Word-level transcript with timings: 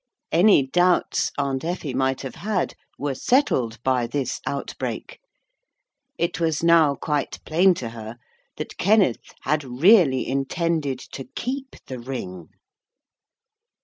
Any 0.31 0.65
doubts 0.65 1.31
Aunt 1.37 1.63
Effie 1.63 1.93
might 1.93 2.21
have 2.21 2.33
had 2.33 2.73
were 2.97 3.13
settled 3.13 3.77
by 3.83 4.07
this 4.07 4.41
outbreak. 4.47 5.19
It 6.17 6.39
was 6.39 6.63
now 6.63 6.95
quite 6.95 7.37
plain 7.45 7.75
to 7.75 7.89
her 7.89 8.17
that 8.57 8.77
Kenneth 8.79 9.19
had 9.41 9.63
really 9.63 10.27
intended 10.27 10.97
to 11.11 11.25
keep 11.35 11.75
the 11.85 11.99
ring. 11.99 12.49